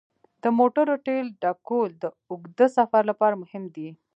د 0.43 0.45
موټر 0.57 0.85
تیلو 1.05 1.35
ډکول 1.41 1.89
د 2.01 2.05
اوږده 2.29 2.67
سفر 2.77 3.01
لپاره 3.11 3.35
مهم 3.43 3.63
دي. 3.75 3.89